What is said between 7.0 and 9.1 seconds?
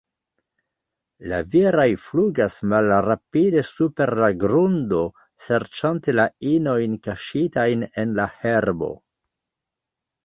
kaŝitajn en la herbo.